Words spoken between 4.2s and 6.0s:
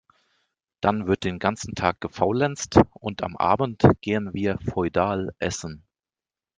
wir feudal Essen.